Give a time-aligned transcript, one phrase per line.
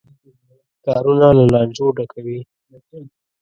[0.85, 2.39] کارونه له لانجو ډکوي.